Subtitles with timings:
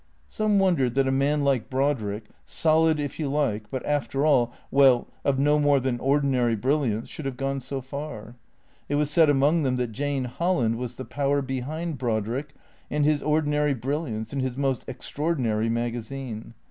[0.27, 5.07] Some wondered that a man like Brodrick, solid, if you like, but after all, well,
[5.23, 8.33] of no more than ordinary brilliance, should have gone so far.
[8.89, 12.55] It was said among them that Jane Holland was the power behind Brodrick
[12.89, 16.55] and his ordinary brilliance and his most extraordinary magazine.